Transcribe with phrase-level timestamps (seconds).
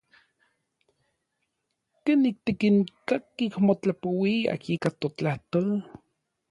[2.03, 5.67] ¿Kenik tikinkakij motlapouiaj ika totlajtol?